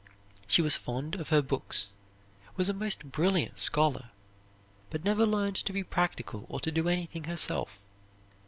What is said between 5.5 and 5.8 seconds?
to